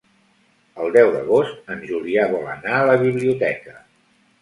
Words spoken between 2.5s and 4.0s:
anar a la biblioteca.